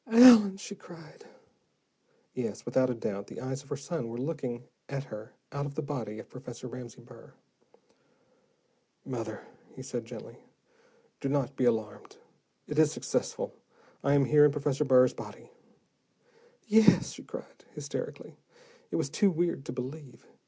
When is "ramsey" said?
6.67-7.01